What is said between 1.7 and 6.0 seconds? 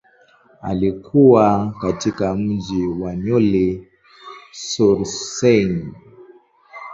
katika mji wa Neuilly-sur-Seine.